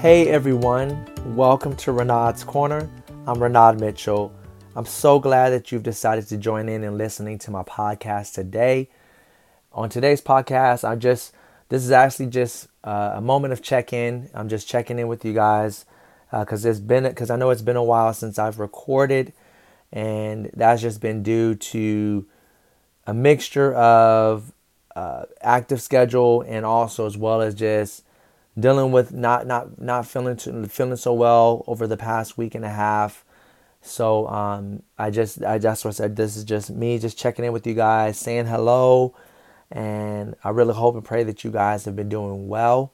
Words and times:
Hey 0.00 0.28
everyone, 0.30 1.06
welcome 1.36 1.76
to 1.76 1.92
Renard's 1.92 2.42
Corner. 2.42 2.88
I'm 3.26 3.38
Renard 3.38 3.78
Mitchell. 3.78 4.32
I'm 4.74 4.86
so 4.86 5.18
glad 5.18 5.50
that 5.50 5.70
you've 5.70 5.82
decided 5.82 6.26
to 6.28 6.38
join 6.38 6.70
in 6.70 6.84
and 6.84 6.96
listening 6.96 7.36
to 7.40 7.50
my 7.50 7.62
podcast 7.64 8.32
today. 8.32 8.88
On 9.74 9.90
today's 9.90 10.22
podcast, 10.22 10.88
I 10.88 10.96
just 10.96 11.34
this 11.68 11.84
is 11.84 11.90
actually 11.90 12.28
just 12.28 12.68
uh, 12.82 13.12
a 13.16 13.20
moment 13.20 13.52
of 13.52 13.60
check-in. 13.60 14.30
I'm 14.32 14.48
just 14.48 14.66
checking 14.66 14.98
in 14.98 15.06
with 15.06 15.22
you 15.22 15.34
guys 15.34 15.84
because 16.30 16.64
uh, 16.64 16.70
it's 16.70 16.80
been 16.80 17.04
because 17.04 17.28
I 17.28 17.36
know 17.36 17.50
it's 17.50 17.60
been 17.60 17.76
a 17.76 17.84
while 17.84 18.14
since 18.14 18.38
I've 18.38 18.58
recorded, 18.58 19.34
and 19.92 20.50
that's 20.54 20.80
just 20.80 21.02
been 21.02 21.22
due 21.22 21.56
to 21.56 22.24
a 23.06 23.12
mixture 23.12 23.74
of 23.74 24.50
uh, 24.96 25.24
active 25.42 25.82
schedule 25.82 26.40
and 26.40 26.64
also 26.64 27.04
as 27.04 27.18
well 27.18 27.42
as 27.42 27.54
just 27.54 28.02
dealing 28.58 28.92
with 28.92 29.12
not 29.12 29.46
not 29.46 29.80
not 29.80 30.06
feeling 30.06 30.36
too, 30.36 30.66
feeling 30.66 30.96
so 30.96 31.12
well 31.12 31.64
over 31.66 31.86
the 31.86 31.96
past 31.96 32.36
week 32.38 32.54
and 32.54 32.64
a 32.64 32.70
half. 32.70 33.24
So 33.82 34.28
um, 34.28 34.82
I 34.98 35.10
just 35.10 35.42
I 35.44 35.58
just 35.58 35.84
what 35.84 35.92
I 35.92 35.94
said. 35.94 36.16
This 36.16 36.36
is 36.36 36.44
just 36.44 36.70
me 36.70 36.98
just 36.98 37.18
checking 37.18 37.44
in 37.44 37.52
with 37.52 37.66
you 37.66 37.74
guys, 37.74 38.18
saying 38.18 38.46
hello, 38.46 39.14
and 39.70 40.34
I 40.44 40.50
really 40.50 40.74
hope 40.74 40.94
and 40.94 41.04
pray 41.04 41.22
that 41.24 41.44
you 41.44 41.50
guys 41.50 41.84
have 41.84 41.96
been 41.96 42.08
doing 42.08 42.48
well 42.48 42.92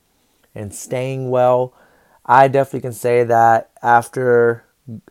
and 0.54 0.74
staying 0.74 1.30
well. 1.30 1.74
I 2.24 2.48
definitely 2.48 2.80
can 2.80 2.92
say 2.92 3.24
that 3.24 3.70
after 3.82 4.64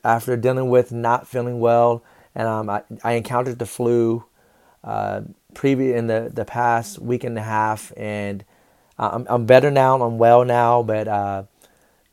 after 0.04 0.38
dealing 0.38 0.70
with 0.70 0.92
not 0.92 1.28
feeling 1.28 1.60
well, 1.60 2.04
and 2.34 2.48
um, 2.48 2.70
I, 2.70 2.84
I 3.04 3.14
encountered 3.14 3.60
the 3.60 3.66
flu 3.66 4.26
uh, 4.84 5.22
previous 5.54 5.98
in 5.98 6.08
the 6.08 6.32
the 6.34 6.46
past 6.46 7.00
week 7.00 7.24
and 7.24 7.38
a 7.38 7.44
half, 7.44 7.92
and 7.98 8.46
I'm 8.98 9.26
I'm 9.30 9.46
better 9.46 9.72
now. 9.72 10.02
I'm 10.02 10.18
well 10.18 10.46
now, 10.46 10.84
but 10.84 11.08
uh, 11.08 11.44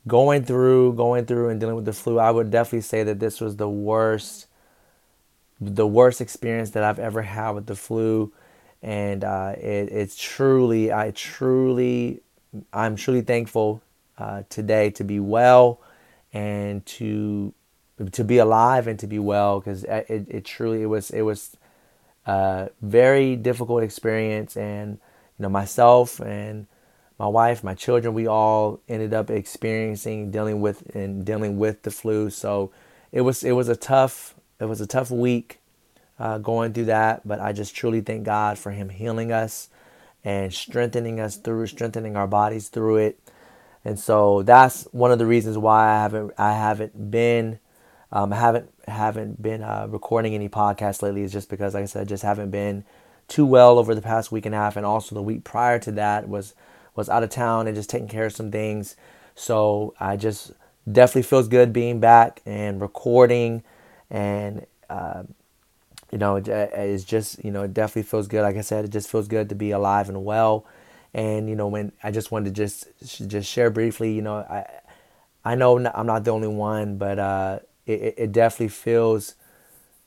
going 0.06 0.44
through 0.44 0.94
going 0.94 1.26
through 1.26 1.50
and 1.50 1.60
dealing 1.60 1.76
with 1.76 1.84
the 1.84 1.92
flu, 1.92 2.18
I 2.18 2.30
would 2.30 2.50
definitely 2.50 2.82
say 2.82 3.02
that 3.04 3.20
this 3.20 3.40
was 3.40 3.56
the 3.56 3.68
worst 3.68 4.46
the 5.60 5.86
worst 5.86 6.20
experience 6.20 6.70
that 6.70 6.82
I've 6.82 6.98
ever 6.98 7.22
had 7.22 7.50
with 7.50 7.66
the 7.66 7.76
flu, 7.76 8.32
and 8.82 9.22
uh, 9.22 9.54
it, 9.56 9.92
it's 9.92 10.16
truly 10.16 10.92
I 10.92 11.12
truly 11.12 12.20
I'm 12.72 12.96
truly 12.96 13.22
thankful 13.22 13.80
uh, 14.18 14.42
today 14.48 14.90
to 14.90 15.04
be 15.04 15.20
well 15.20 15.80
and 16.32 16.84
to 16.86 17.54
to 18.12 18.24
be 18.24 18.38
alive 18.38 18.86
and 18.88 18.98
to 18.98 19.06
be 19.06 19.18
well 19.18 19.60
because 19.60 19.84
it, 19.84 20.26
it 20.28 20.44
truly 20.44 20.82
it 20.82 20.86
was 20.86 21.10
it 21.10 21.22
was 21.22 21.56
a 22.26 22.70
very 22.80 23.36
difficult 23.36 23.82
experience 23.82 24.56
and 24.56 24.92
you 25.38 25.42
know 25.44 25.48
myself 25.48 26.20
and 26.20 26.66
my 27.22 27.28
wife, 27.28 27.62
my 27.62 27.74
children, 27.74 28.14
we 28.14 28.26
all 28.26 28.80
ended 28.88 29.14
up 29.14 29.30
experiencing 29.30 30.32
dealing 30.32 30.60
with 30.60 30.92
and 30.96 31.24
dealing 31.24 31.56
with 31.56 31.84
the 31.84 31.90
flu. 31.92 32.30
So 32.30 32.72
it 33.12 33.20
was 33.20 33.44
it 33.44 33.52
was 33.52 33.68
a 33.68 33.76
tough 33.76 34.34
it 34.58 34.64
was 34.64 34.80
a 34.80 34.88
tough 34.88 35.08
week 35.08 35.60
uh, 36.18 36.38
going 36.38 36.72
through 36.72 36.86
that. 36.86 37.26
But 37.26 37.38
I 37.38 37.52
just 37.52 37.76
truly 37.76 38.00
thank 38.00 38.24
God 38.24 38.58
for 38.58 38.72
Him 38.72 38.88
healing 38.88 39.30
us 39.30 39.68
and 40.24 40.52
strengthening 40.52 41.20
us 41.20 41.36
through 41.36 41.68
strengthening 41.68 42.16
our 42.16 42.26
bodies 42.26 42.68
through 42.68 42.96
it. 42.96 43.20
And 43.84 44.00
so 44.00 44.42
that's 44.42 44.88
one 44.90 45.12
of 45.12 45.20
the 45.20 45.26
reasons 45.26 45.56
why 45.56 45.90
I 45.90 46.02
haven't 46.02 46.32
I 46.36 46.54
haven't 46.54 47.12
been 47.12 47.60
um, 48.10 48.32
I 48.32 48.36
haven't 48.36 48.68
haven't 48.88 49.40
been 49.40 49.62
uh, 49.62 49.86
recording 49.88 50.34
any 50.34 50.48
podcasts 50.48 51.02
lately. 51.02 51.22
Is 51.22 51.30
just 51.32 51.48
because, 51.48 51.74
like 51.74 51.84
I 51.84 51.86
said, 51.86 52.02
I 52.02 52.04
just 52.04 52.24
haven't 52.24 52.50
been 52.50 52.82
too 53.28 53.46
well 53.46 53.78
over 53.78 53.94
the 53.94 54.02
past 54.02 54.32
week 54.32 54.44
and 54.44 54.56
a 54.56 54.58
half, 54.58 54.76
and 54.76 54.84
also 54.84 55.14
the 55.14 55.22
week 55.22 55.44
prior 55.44 55.78
to 55.78 55.92
that 55.92 56.28
was 56.28 56.54
was 56.94 57.08
out 57.08 57.22
of 57.22 57.30
town 57.30 57.66
and 57.66 57.76
just 57.76 57.90
taking 57.90 58.08
care 58.08 58.26
of 58.26 58.32
some 58.32 58.50
things. 58.50 58.96
So 59.34 59.94
I 60.00 60.16
just 60.16 60.52
definitely 60.90 61.22
feels 61.22 61.48
good 61.48 61.72
being 61.72 62.00
back 62.00 62.42
and 62.44 62.80
recording, 62.80 63.62
and 64.10 64.66
uh, 64.90 65.22
you 66.10 66.18
know, 66.18 66.36
it, 66.36 66.48
it's 66.48 67.04
just 67.04 67.44
you 67.44 67.50
know, 67.50 67.62
it 67.62 67.74
definitely 67.74 68.02
feels 68.04 68.28
good. 68.28 68.42
Like 68.42 68.56
I 68.56 68.60
said, 68.60 68.84
it 68.84 68.90
just 68.90 69.10
feels 69.10 69.28
good 69.28 69.48
to 69.48 69.54
be 69.54 69.70
alive 69.70 70.08
and 70.08 70.24
well. 70.24 70.66
And 71.14 71.48
you 71.48 71.56
know, 71.56 71.68
when 71.68 71.92
I 72.02 72.10
just 72.10 72.30
wanted 72.30 72.54
to 72.54 72.62
just 72.62 72.86
just 73.28 73.48
share 73.50 73.70
briefly, 73.70 74.12
you 74.12 74.22
know, 74.22 74.36
I 74.38 74.66
I 75.44 75.54
know 75.54 75.78
I'm 75.94 76.06
not 76.06 76.24
the 76.24 76.30
only 76.30 76.48
one, 76.48 76.98
but 76.98 77.18
uh, 77.18 77.58
it, 77.86 78.14
it 78.16 78.32
definitely 78.32 78.68
feels 78.68 79.34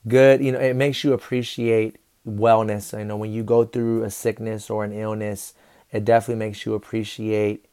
good. 0.07 0.41
You 0.43 0.53
know, 0.53 0.59
it 0.59 0.75
makes 0.75 1.03
you 1.03 1.13
appreciate 1.13 1.97
wellness. 2.27 2.97
You 2.97 3.05
know, 3.05 3.17
when 3.17 3.31
you 3.33 3.43
go 3.43 3.65
through 3.65 4.03
a 4.03 4.11
sickness 4.11 4.69
or 4.69 4.83
an 4.83 4.93
illness, 4.93 5.53
it 5.95 6.05
definitely 6.05 6.43
makes 6.45 6.65
you 6.65 6.73
appreciate 6.73 7.65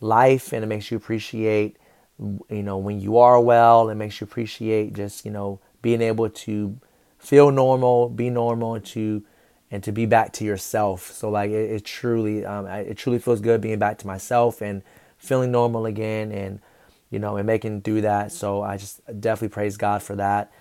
life 0.00 0.52
and 0.52 0.64
it 0.64 0.66
makes 0.66 0.90
you 0.90 0.96
appreciate 0.96 1.76
you 2.18 2.62
know 2.62 2.78
when 2.78 3.00
you 3.00 3.18
are 3.18 3.40
well 3.40 3.88
it 3.90 3.94
makes 3.94 4.20
you 4.20 4.24
appreciate 4.24 4.94
just 4.94 5.24
you 5.24 5.30
know 5.30 5.60
being 5.82 6.00
able 6.00 6.28
to 6.30 6.78
feel 7.18 7.50
normal 7.50 8.08
be 8.08 8.30
normal 8.30 8.74
and 8.74 8.84
to 8.84 9.22
and 9.70 9.82
to 9.82 9.92
be 9.92 10.06
back 10.06 10.32
to 10.32 10.44
yourself. 10.44 11.10
So 11.10 11.28
like 11.30 11.50
it, 11.50 11.70
it 11.70 11.84
truly 11.84 12.44
um, 12.44 12.66
it 12.66 12.96
truly 12.96 13.18
feels 13.18 13.40
good 13.40 13.60
being 13.60 13.78
back 13.78 13.98
to 13.98 14.06
myself 14.06 14.60
and 14.62 14.82
feeling 15.18 15.50
normal 15.50 15.86
again 15.86 16.30
and 16.30 16.60
you 17.10 17.18
know 17.18 17.36
and 17.36 17.46
making 17.46 17.80
do 17.80 18.00
that. 18.02 18.32
So 18.32 18.62
i 18.62 18.76
just 18.76 19.00
definitely 19.20 19.48
praise 19.48 19.76
god 19.76 20.02
for 20.02 20.16
that. 20.16 20.52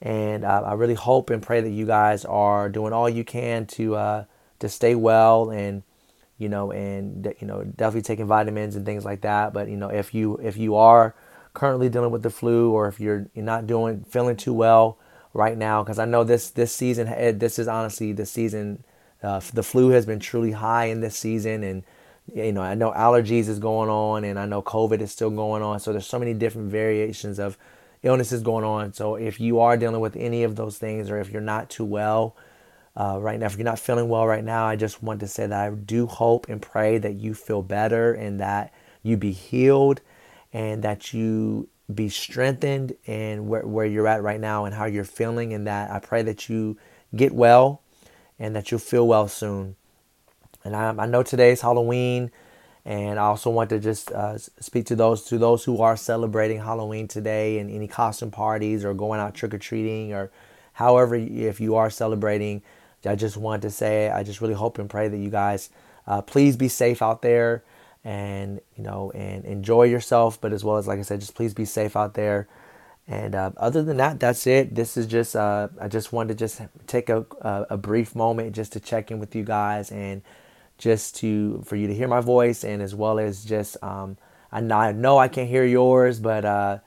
And 0.00 0.44
uh, 0.44 0.62
i 0.64 0.74
really 0.74 0.94
hope 0.94 1.30
and 1.30 1.42
pray 1.42 1.60
that 1.60 1.70
you 1.70 1.86
guys 1.86 2.24
are 2.24 2.68
doing 2.68 2.92
all 2.92 3.08
you 3.08 3.24
can 3.24 3.66
to 3.66 3.96
uh, 3.96 4.24
to 4.60 4.68
stay 4.68 4.94
well 4.94 5.50
and 5.50 5.82
you 6.42 6.48
know, 6.48 6.72
and 6.72 7.32
you 7.40 7.46
know, 7.46 7.62
definitely 7.62 8.02
taking 8.02 8.26
vitamins 8.26 8.74
and 8.74 8.84
things 8.84 9.04
like 9.04 9.20
that. 9.20 9.52
But 9.52 9.68
you 9.68 9.76
know, 9.76 9.88
if 9.88 10.12
you 10.12 10.36
if 10.42 10.56
you 10.56 10.74
are 10.74 11.14
currently 11.54 11.88
dealing 11.88 12.10
with 12.10 12.24
the 12.24 12.30
flu, 12.30 12.72
or 12.72 12.88
if 12.88 12.98
you're 12.98 13.28
you're 13.32 13.44
not 13.44 13.68
doing 13.68 14.04
feeling 14.08 14.36
too 14.36 14.52
well 14.52 14.98
right 15.32 15.56
now, 15.56 15.84
because 15.84 16.00
I 16.00 16.04
know 16.04 16.24
this 16.24 16.50
this 16.50 16.74
season, 16.74 17.06
this 17.38 17.60
is 17.60 17.68
honestly 17.68 18.12
the 18.12 18.26
season. 18.26 18.84
Uh, 19.22 19.40
the 19.54 19.62
flu 19.62 19.90
has 19.90 20.04
been 20.04 20.18
truly 20.18 20.50
high 20.50 20.86
in 20.86 21.00
this 21.00 21.16
season, 21.16 21.62
and 21.62 21.84
you 22.34 22.50
know, 22.50 22.62
I 22.62 22.74
know 22.74 22.90
allergies 22.90 23.48
is 23.48 23.60
going 23.60 23.88
on, 23.88 24.24
and 24.24 24.36
I 24.36 24.46
know 24.46 24.62
COVID 24.62 25.00
is 25.00 25.12
still 25.12 25.30
going 25.30 25.62
on. 25.62 25.78
So 25.78 25.92
there's 25.92 26.06
so 26.06 26.18
many 26.18 26.34
different 26.34 26.72
variations 26.72 27.38
of 27.38 27.56
illnesses 28.02 28.42
going 28.42 28.64
on. 28.64 28.92
So 28.94 29.14
if 29.14 29.38
you 29.38 29.60
are 29.60 29.76
dealing 29.76 30.00
with 30.00 30.16
any 30.16 30.42
of 30.42 30.56
those 30.56 30.76
things, 30.76 31.08
or 31.08 31.18
if 31.20 31.30
you're 31.30 31.40
not 31.40 31.70
too 31.70 31.84
well, 31.84 32.34
uh, 32.96 33.18
right 33.20 33.38
now. 33.38 33.46
If 33.46 33.56
you're 33.56 33.64
not 33.64 33.78
feeling 33.78 34.08
well 34.08 34.26
right 34.26 34.44
now, 34.44 34.66
I 34.66 34.76
just 34.76 35.02
want 35.02 35.20
to 35.20 35.28
say 35.28 35.46
that 35.46 35.58
I 35.58 35.70
do 35.74 36.06
hope 36.06 36.48
and 36.48 36.60
pray 36.60 36.98
that 36.98 37.14
you 37.14 37.34
feel 37.34 37.62
better 37.62 38.12
and 38.12 38.40
that 38.40 38.72
you 39.02 39.16
be 39.16 39.32
healed 39.32 40.00
and 40.52 40.82
that 40.82 41.12
you 41.12 41.68
be 41.92 42.08
strengthened 42.08 42.94
in 43.04 43.48
where, 43.48 43.66
where 43.66 43.86
you're 43.86 44.06
at 44.06 44.22
right 44.22 44.40
now 44.40 44.64
and 44.64 44.74
how 44.74 44.84
you're 44.84 45.04
feeling. 45.04 45.52
And 45.52 45.66
that 45.66 45.90
I 45.90 45.98
pray 45.98 46.22
that 46.22 46.48
you 46.48 46.76
get 47.14 47.32
well 47.32 47.82
and 48.38 48.54
that 48.56 48.70
you'll 48.70 48.80
feel 48.80 49.06
well 49.06 49.28
soon. 49.28 49.76
And 50.64 50.76
I, 50.76 50.90
I 50.90 51.06
know 51.06 51.22
today 51.22 51.50
is 51.50 51.60
Halloween. 51.60 52.30
And 52.84 53.18
I 53.18 53.24
also 53.24 53.48
want 53.48 53.70
to 53.70 53.78
just 53.78 54.10
uh, 54.10 54.38
speak 54.38 54.86
to 54.86 54.96
those 54.96 55.22
to 55.26 55.38
those 55.38 55.62
who 55.62 55.80
are 55.80 55.96
celebrating 55.96 56.58
Halloween 56.58 57.06
today 57.06 57.58
and 57.58 57.70
any 57.70 57.86
costume 57.86 58.32
parties 58.32 58.84
or 58.84 58.92
going 58.92 59.20
out 59.20 59.34
trick 59.34 59.54
or 59.54 59.58
treating 59.58 60.12
or 60.12 60.32
however 60.72 61.14
if 61.14 61.60
you 61.60 61.76
are 61.76 61.90
celebrating 61.90 62.60
I 63.04 63.14
just 63.14 63.36
wanted 63.36 63.62
to 63.62 63.70
say, 63.70 64.10
I 64.10 64.22
just 64.22 64.40
really 64.40 64.54
hope 64.54 64.78
and 64.78 64.88
pray 64.88 65.08
that 65.08 65.16
you 65.16 65.30
guys 65.30 65.70
uh, 66.06 66.22
please 66.22 66.56
be 66.56 66.68
safe 66.68 67.02
out 67.02 67.22
there 67.22 67.62
and, 68.04 68.60
you 68.76 68.82
know, 68.82 69.10
and 69.12 69.44
enjoy 69.44 69.84
yourself. 69.84 70.40
But 70.40 70.52
as 70.52 70.64
well 70.64 70.76
as, 70.76 70.86
like 70.86 70.98
I 70.98 71.02
said, 71.02 71.20
just 71.20 71.34
please 71.34 71.54
be 71.54 71.64
safe 71.64 71.96
out 71.96 72.14
there. 72.14 72.48
And 73.08 73.34
uh, 73.34 73.50
other 73.56 73.82
than 73.82 73.96
that, 73.96 74.20
that's 74.20 74.46
it. 74.46 74.74
This 74.74 74.96
is 74.96 75.06
just, 75.06 75.34
uh, 75.34 75.68
I 75.80 75.88
just 75.88 76.12
wanted 76.12 76.38
to 76.38 76.44
just 76.44 76.60
take 76.86 77.08
a, 77.08 77.26
a, 77.40 77.76
brief 77.76 78.14
moment 78.14 78.54
just 78.54 78.72
to 78.74 78.80
check 78.80 79.10
in 79.10 79.18
with 79.18 79.34
you 79.34 79.42
guys 79.42 79.90
and 79.90 80.22
just 80.78 81.16
to, 81.16 81.62
for 81.66 81.74
you 81.74 81.88
to 81.88 81.94
hear 81.94 82.06
my 82.06 82.20
voice 82.20 82.62
and 82.62 82.80
as 82.80 82.94
well 82.94 83.18
as 83.18 83.44
just, 83.44 83.76
um, 83.82 84.16
I 84.52 84.60
know 84.60 85.18
I 85.18 85.28
can't 85.28 85.48
hear 85.48 85.64
yours, 85.64 86.20
but 86.20 86.44
uh, 86.44 86.78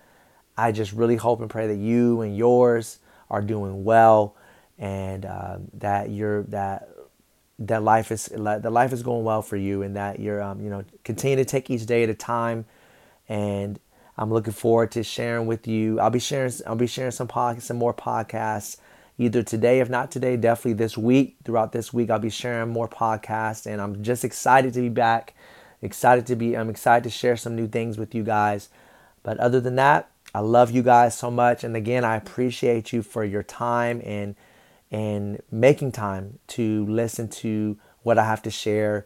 I 0.58 0.72
just 0.72 0.94
really 0.94 1.18
hope 1.18 1.42
and 1.42 1.50
pray 1.50 1.68
that 1.68 1.76
you 1.76 2.22
and 2.22 2.38
yours 2.38 3.00
are 3.30 3.42
doing 3.42 3.84
well 3.84 4.36
and 4.78 5.26
uh, 5.26 5.58
that 5.74 6.10
you're 6.10 6.44
that 6.44 6.90
that 7.60 7.84
life 7.84 8.12
is 8.12 8.26
that 8.26 8.72
life 8.72 8.92
is 8.92 9.02
going 9.02 9.24
well 9.24 9.42
for 9.42 9.56
you 9.56 9.82
and 9.82 9.96
that 9.96 10.20
you're 10.20 10.42
um, 10.42 10.62
you 10.62 10.70
know 10.70 10.84
continue 11.04 11.38
to 11.38 11.46
take 11.46 11.70
each 11.70 11.86
day 11.86 12.04
at 12.04 12.10
a 12.10 12.14
time. 12.14 12.66
And 13.28 13.80
I'm 14.18 14.32
looking 14.32 14.54
forward 14.54 14.92
to 14.92 15.04
sharing 15.04 15.48
with 15.48 15.68
you. 15.68 16.00
I'll 16.00 16.10
be 16.10 16.20
sharing 16.20 16.52
I'll 16.68 16.76
be 16.76 16.88
sharing 16.88 17.12
some 17.12 17.28
pod, 17.28 17.62
some 17.62 17.78
more 17.78 17.94
podcasts 17.94 18.78
either 19.18 19.42
today 19.42 19.80
if 19.80 19.90
not 19.90 20.12
today 20.12 20.36
definitely 20.36 20.74
this 20.74 20.98
week. 20.98 21.38
Throughout 21.46 21.72
this 21.72 21.94
week 21.94 22.10
I'll 22.10 22.20
be 22.20 22.30
sharing 22.30 22.70
more 22.70 22.90
podcasts 22.90 23.66
and 23.66 23.82
I'm 23.82 24.04
just 24.04 24.26
excited 24.26 24.74
to 24.74 24.82
be 24.82 24.90
back 24.90 25.34
excited 25.82 26.26
to 26.28 26.36
be 26.36 26.58
I'm 26.58 26.70
excited 26.70 27.04
to 27.06 27.10
share 27.10 27.38
some 27.38 27.56
new 27.56 27.68
things 27.68 27.98
with 27.98 28.14
you 28.14 28.24
guys. 28.24 28.70
But 29.24 29.38
other 29.40 29.62
than 29.62 29.76
that 29.78 30.10
I 30.34 30.40
love 30.40 30.72
you 30.72 30.84
guys 30.84 31.18
so 31.18 31.32
much. 31.32 31.64
And 31.64 31.78
again 31.78 32.04
I 32.04 32.18
appreciate 32.18 32.92
you 32.92 33.02
for 33.02 33.24
your 33.24 33.44
time 33.44 34.02
and 34.04 34.36
and 34.96 35.42
making 35.52 35.92
time 35.92 36.40
to 36.48 36.86
listen 36.86 37.28
to 37.28 37.78
what 38.04 38.18
I 38.18 38.24
have 38.24 38.42
to 38.44 38.50
share. 38.50 39.06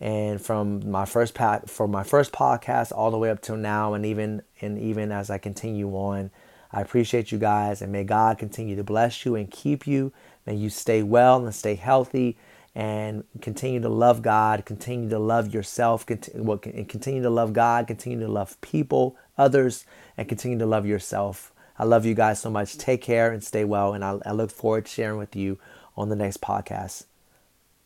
And 0.00 0.40
from 0.40 0.90
my 0.90 1.04
first 1.04 1.34
pa- 1.34 1.60
from 1.66 1.92
my 1.92 2.02
first 2.02 2.32
podcast 2.32 2.90
all 2.90 3.12
the 3.12 3.18
way 3.18 3.30
up 3.30 3.40
till 3.40 3.56
now 3.56 3.94
and 3.94 4.04
even 4.04 4.42
and 4.60 4.76
even 4.78 5.12
as 5.12 5.30
I 5.30 5.38
continue 5.38 5.90
on 5.90 6.32
I 6.72 6.80
appreciate 6.80 7.30
you 7.30 7.38
guys 7.38 7.80
and 7.80 7.92
may 7.92 8.02
God 8.02 8.36
continue 8.38 8.74
to 8.74 8.84
bless 8.84 9.24
you 9.24 9.36
and 9.36 9.48
keep 9.48 9.86
you. 9.86 10.12
May 10.44 10.56
you 10.56 10.70
stay 10.70 11.04
well 11.04 11.44
and 11.44 11.54
stay 11.54 11.76
healthy 11.76 12.36
and 12.74 13.22
continue 13.40 13.80
to 13.80 13.88
love 13.88 14.22
God 14.22 14.64
continue 14.64 15.08
to 15.08 15.18
love 15.18 15.54
yourself 15.54 16.04
continue, 16.04 16.58
continue 16.58 17.22
to 17.22 17.30
love 17.30 17.52
God 17.52 17.86
continue 17.86 18.20
to 18.20 18.28
love 18.28 18.60
people 18.60 19.16
others 19.36 19.86
and 20.16 20.28
continue 20.28 20.58
to 20.58 20.66
love 20.66 20.84
yourself 20.84 21.52
I 21.78 21.84
love 21.84 22.04
you 22.04 22.14
guys 22.14 22.40
so 22.40 22.50
much. 22.50 22.76
Take 22.76 23.02
care 23.02 23.30
and 23.32 23.42
stay 23.42 23.64
well 23.64 23.94
and 23.94 24.04
I, 24.04 24.18
I 24.26 24.32
look 24.32 24.50
forward 24.50 24.86
to 24.86 24.90
sharing 24.92 25.18
with 25.18 25.36
you 25.36 25.58
on 25.96 26.08
the 26.08 26.16
next 26.16 26.40
podcast 26.40 27.04